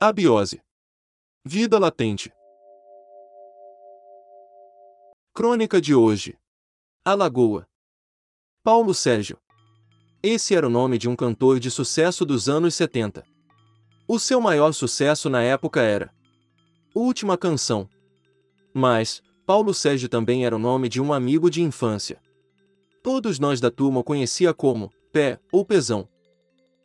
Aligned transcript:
Abiose. 0.00 0.62
Vida 1.44 1.76
latente. 1.76 2.32
Crônica 5.34 5.80
de 5.80 5.92
hoje. 5.92 6.38
A 7.04 7.14
Lagoa. 7.14 7.66
Paulo 8.62 8.94
Sérgio. 8.94 9.36
Esse 10.22 10.54
era 10.54 10.68
o 10.68 10.70
nome 10.70 10.98
de 10.98 11.08
um 11.08 11.16
cantor 11.16 11.58
de 11.58 11.68
sucesso 11.68 12.24
dos 12.24 12.48
anos 12.48 12.76
70. 12.76 13.24
O 14.06 14.20
seu 14.20 14.40
maior 14.40 14.70
sucesso 14.70 15.28
na 15.28 15.42
época 15.42 15.80
era 15.82 16.14
Última 16.94 17.36
Canção. 17.36 17.88
Mas, 18.72 19.20
Paulo 19.44 19.74
Sérgio 19.74 20.08
também 20.08 20.46
era 20.46 20.54
o 20.54 20.60
nome 20.60 20.88
de 20.88 21.00
um 21.00 21.12
amigo 21.12 21.50
de 21.50 21.60
infância. 21.60 22.22
Todos 23.02 23.40
nós 23.40 23.60
da 23.60 23.68
turma 23.68 23.98
o 23.98 24.04
conhecia 24.04 24.54
como 24.54 24.92
Pé 25.10 25.40
ou 25.50 25.64
Pezão. 25.64 26.08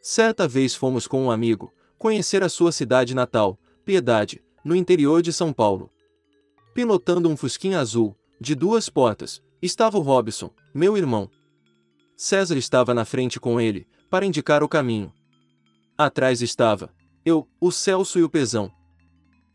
Certa 0.00 0.48
vez 0.48 0.74
fomos 0.74 1.06
com 1.06 1.24
um 1.24 1.30
amigo 1.30 1.72
conhecer 1.98 2.42
a 2.42 2.48
sua 2.48 2.72
cidade 2.72 3.14
natal, 3.14 3.58
Piedade, 3.84 4.42
no 4.64 4.74
interior 4.74 5.22
de 5.22 5.32
São 5.32 5.52
Paulo. 5.52 5.90
Pilotando 6.74 7.28
um 7.28 7.36
fusquinha 7.36 7.78
azul, 7.78 8.16
de 8.40 8.54
duas 8.54 8.88
portas, 8.88 9.42
estava 9.62 9.98
o 9.98 10.02
Robson, 10.02 10.50
meu 10.74 10.96
irmão. 10.96 11.30
César 12.16 12.56
estava 12.56 12.92
na 12.92 13.04
frente 13.04 13.38
com 13.38 13.60
ele, 13.60 13.86
para 14.10 14.26
indicar 14.26 14.62
o 14.62 14.68
caminho. 14.68 15.12
Atrás 15.96 16.42
estava 16.42 16.90
eu, 17.26 17.48
o 17.60 17.72
Celso 17.72 18.20
e 18.20 18.22
o 18.22 18.30
Pezão. 18.30 18.70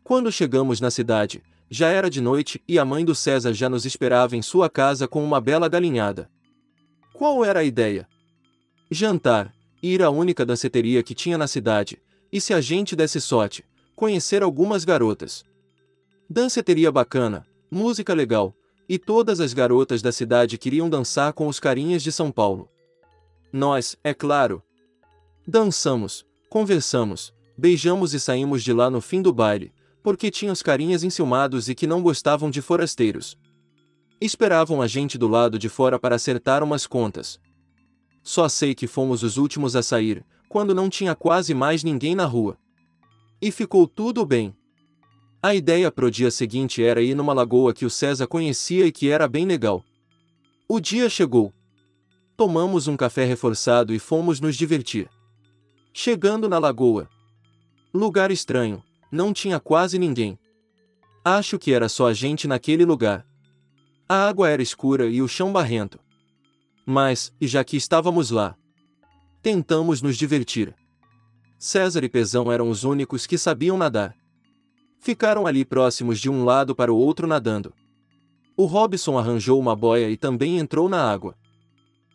Quando 0.03 0.29
chegamos 0.29 0.81
na 0.81 0.91
cidade, 0.91 1.41
já 1.69 1.87
era 1.87 2.09
de 2.09 2.19
noite 2.19 2.61
e 2.67 2.77
a 2.77 2.83
mãe 2.83 3.05
do 3.05 3.15
César 3.15 3.53
já 3.53 3.69
nos 3.69 3.85
esperava 3.85 4.35
em 4.35 4.41
sua 4.41 4.69
casa 4.69 5.07
com 5.07 5.23
uma 5.23 5.39
bela 5.39 5.69
galinhada. 5.69 6.29
Qual 7.13 7.45
era 7.45 7.61
a 7.61 7.63
ideia? 7.63 8.09
Jantar, 8.89 9.53
ir 9.81 10.03
à 10.03 10.09
única 10.09 10.45
danceteria 10.45 11.01
que 11.01 11.15
tinha 11.15 11.37
na 11.37 11.47
cidade, 11.47 12.01
e 12.31 12.39
se 12.39 12.53
a 12.53 12.61
gente 12.61 12.95
desse 12.95 13.19
sorte, 13.19 13.65
conhecer 13.95 14.41
algumas 14.41 14.85
garotas. 14.85 15.43
Danceteria 16.29 16.91
bacana, 16.91 17.45
música 17.69 18.13
legal, 18.13 18.55
e 18.87 18.97
todas 18.97 19.39
as 19.39 19.53
garotas 19.53 20.01
da 20.01 20.11
cidade 20.11 20.57
queriam 20.57 20.89
dançar 20.89 21.33
com 21.33 21.47
os 21.47 21.59
carinhas 21.59 22.01
de 22.01 22.11
São 22.11 22.31
Paulo. 22.31 22.69
Nós, 23.51 23.97
é 24.03 24.13
claro. 24.13 24.63
Dançamos, 25.45 26.25
conversamos, 26.49 27.33
beijamos 27.57 28.13
e 28.13 28.19
saímos 28.19 28.63
de 28.63 28.73
lá 28.73 28.89
no 28.89 29.01
fim 29.01 29.21
do 29.21 29.33
baile, 29.33 29.73
porque 30.01 30.31
tinha 30.31 30.51
os 30.51 30.63
carinhas 30.63 31.03
enciumados 31.03 31.69
e 31.69 31.75
que 31.75 31.85
não 31.85 32.01
gostavam 32.01 32.49
de 32.49 32.61
forasteiros. 32.61 33.37
Esperavam 34.19 34.81
a 34.81 34.87
gente 34.87 35.17
do 35.17 35.27
lado 35.27 35.59
de 35.59 35.69
fora 35.69 35.99
para 35.99 36.15
acertar 36.15 36.63
umas 36.63 36.87
contas. 36.87 37.39
Só 38.23 38.47
sei 38.47 38.75
que 38.75 38.87
fomos 38.87 39.23
os 39.23 39.37
últimos 39.37 39.75
a 39.75 39.81
sair, 39.81 40.25
quando 40.51 40.75
não 40.75 40.89
tinha 40.89 41.15
quase 41.15 41.53
mais 41.53 41.81
ninguém 41.81 42.13
na 42.13 42.25
rua. 42.25 42.57
E 43.41 43.49
ficou 43.51 43.87
tudo 43.87 44.25
bem. 44.25 44.53
A 45.41 45.55
ideia 45.55 45.89
pro 45.89 46.11
dia 46.11 46.29
seguinte 46.29 46.83
era 46.83 47.01
ir 47.01 47.15
numa 47.15 47.31
lagoa 47.31 47.73
que 47.73 47.85
o 47.85 47.89
César 47.89 48.27
conhecia 48.27 48.85
e 48.85 48.91
que 48.91 49.09
era 49.09 49.29
bem 49.29 49.45
legal. 49.45 49.81
O 50.67 50.81
dia 50.81 51.09
chegou. 51.09 51.53
Tomamos 52.35 52.85
um 52.89 52.97
café 52.97 53.23
reforçado 53.23 53.93
e 53.93 53.97
fomos 53.97 54.41
nos 54.41 54.57
divertir. 54.57 55.09
Chegando 55.93 56.49
na 56.49 56.59
lagoa. 56.59 57.09
Lugar 57.93 58.29
estranho, 58.29 58.83
não 59.09 59.31
tinha 59.31 59.57
quase 59.57 59.97
ninguém. 59.97 60.37
Acho 61.23 61.57
que 61.57 61.71
era 61.71 61.87
só 61.87 62.07
a 62.07 62.13
gente 62.13 62.45
naquele 62.45 62.83
lugar. 62.83 63.25
A 64.07 64.27
água 64.27 64.49
era 64.49 64.61
escura 64.61 65.05
e 65.05 65.21
o 65.21 65.29
chão 65.29 65.53
barrento. 65.53 65.97
Mas, 66.85 67.33
e 67.39 67.47
já 67.47 67.63
que 67.63 67.77
estávamos 67.77 68.31
lá, 68.31 68.57
tentamos 69.41 70.01
nos 70.01 70.17
divertir. 70.17 70.75
César 71.57 72.03
e 72.03 72.09
Pezão 72.09 72.51
eram 72.51 72.69
os 72.69 72.83
únicos 72.83 73.25
que 73.25 73.37
sabiam 73.37 73.77
nadar. 73.77 74.15
Ficaram 74.99 75.47
ali 75.47 75.65
próximos 75.65 76.19
de 76.19 76.29
um 76.29 76.43
lado 76.43 76.75
para 76.75 76.93
o 76.93 76.97
outro 76.97 77.27
nadando. 77.27 77.73
O 78.55 78.65
Robson 78.65 79.17
arranjou 79.17 79.59
uma 79.59 79.75
boia 79.75 80.09
e 80.09 80.17
também 80.17 80.59
entrou 80.59 80.87
na 80.87 81.03
água. 81.03 81.35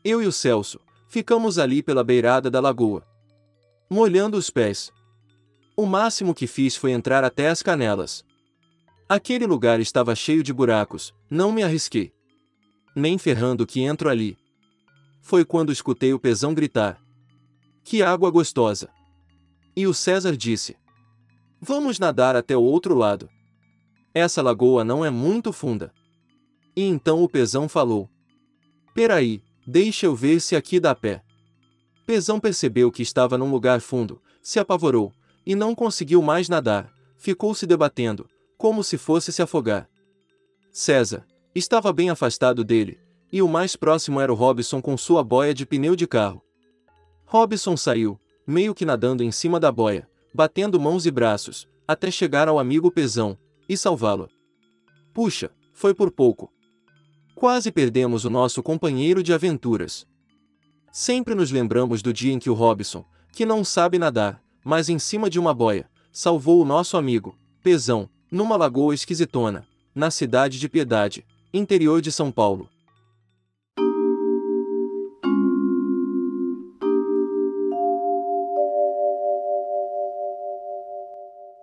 Eu 0.04 0.22
e 0.22 0.26
o 0.26 0.32
Celso 0.32 0.78
ficamos 1.08 1.58
ali 1.58 1.82
pela 1.82 2.04
beirada 2.04 2.50
da 2.50 2.60
lagoa, 2.60 3.04
molhando 3.90 4.36
os 4.36 4.50
pés. 4.50 4.92
O 5.76 5.86
máximo 5.86 6.34
que 6.34 6.46
fiz 6.46 6.76
foi 6.76 6.92
entrar 6.92 7.24
até 7.24 7.48
as 7.48 7.62
canelas. 7.62 8.24
Aquele 9.08 9.46
lugar 9.46 9.80
estava 9.80 10.14
cheio 10.14 10.42
de 10.42 10.52
buracos, 10.52 11.14
não 11.30 11.52
me 11.52 11.62
arrisquei. 11.62 12.12
Nem 12.94 13.18
ferrando 13.18 13.66
que 13.66 13.80
entro 13.80 14.08
ali. 14.08 14.36
Foi 15.20 15.44
quando 15.44 15.72
escutei 15.72 16.12
o 16.12 16.18
pezão 16.18 16.54
gritar: 16.54 17.00
Que 17.86 18.02
água 18.02 18.32
gostosa! 18.32 18.88
E 19.76 19.86
o 19.86 19.94
César 19.94 20.36
disse: 20.36 20.76
Vamos 21.60 22.00
nadar 22.00 22.34
até 22.34 22.56
o 22.56 22.60
outro 22.60 22.96
lado. 22.96 23.30
Essa 24.12 24.42
lagoa 24.42 24.82
não 24.82 25.04
é 25.04 25.08
muito 25.08 25.52
funda. 25.52 25.94
E 26.74 26.82
então 26.82 27.22
o 27.22 27.28
Pezão 27.28 27.68
falou: 27.68 28.10
Peraí, 28.92 29.40
deixa 29.64 30.06
eu 30.06 30.16
ver 30.16 30.40
se 30.40 30.56
aqui 30.56 30.80
dá 30.80 30.96
pé. 30.96 31.22
Pezão 32.04 32.40
percebeu 32.40 32.90
que 32.90 33.04
estava 33.04 33.38
num 33.38 33.52
lugar 33.52 33.80
fundo, 33.80 34.20
se 34.42 34.58
apavorou, 34.58 35.12
e 35.46 35.54
não 35.54 35.72
conseguiu 35.72 36.20
mais 36.20 36.48
nadar, 36.48 36.92
ficou 37.16 37.54
se 37.54 37.68
debatendo, 37.68 38.28
como 38.58 38.82
se 38.82 38.98
fosse 38.98 39.32
se 39.32 39.42
afogar. 39.42 39.88
César 40.72 41.24
estava 41.54 41.92
bem 41.92 42.10
afastado 42.10 42.64
dele, 42.64 42.98
e 43.32 43.40
o 43.40 43.46
mais 43.46 43.76
próximo 43.76 44.20
era 44.20 44.32
o 44.32 44.36
Robson 44.36 44.82
com 44.82 44.96
sua 44.96 45.22
boia 45.22 45.54
de 45.54 45.64
pneu 45.64 45.94
de 45.94 46.08
carro. 46.08 46.42
Robson 47.26 47.76
saiu, 47.76 48.18
meio 48.46 48.72
que 48.72 48.84
nadando 48.84 49.22
em 49.22 49.32
cima 49.32 49.58
da 49.58 49.72
boia, 49.72 50.08
batendo 50.32 50.80
mãos 50.80 51.06
e 51.06 51.10
braços, 51.10 51.68
até 51.86 52.08
chegar 52.08 52.46
ao 52.46 52.58
amigo 52.58 52.90
Pezão, 52.90 53.36
e 53.68 53.76
salvá-lo. 53.76 54.30
Puxa, 55.12 55.50
foi 55.72 55.92
por 55.92 56.12
pouco. 56.12 56.52
Quase 57.34 57.72
perdemos 57.72 58.24
o 58.24 58.30
nosso 58.30 58.62
companheiro 58.62 59.24
de 59.24 59.32
aventuras. 59.32 60.06
Sempre 60.92 61.34
nos 61.34 61.50
lembramos 61.50 62.00
do 62.00 62.12
dia 62.12 62.32
em 62.32 62.38
que 62.38 62.48
o 62.48 62.54
Robson, 62.54 63.04
que 63.32 63.44
não 63.44 63.64
sabe 63.64 63.98
nadar, 63.98 64.40
mas 64.64 64.88
em 64.88 64.98
cima 64.98 65.28
de 65.28 65.38
uma 65.38 65.52
boia, 65.52 65.90
salvou 66.12 66.62
o 66.62 66.64
nosso 66.64 66.96
amigo, 66.96 67.36
Pezão, 67.60 68.08
numa 68.30 68.56
lagoa 68.56 68.94
esquisitona, 68.94 69.66
na 69.92 70.10
cidade 70.12 70.60
de 70.60 70.68
Piedade, 70.68 71.26
interior 71.52 72.00
de 72.00 72.12
São 72.12 72.30
Paulo. 72.30 72.68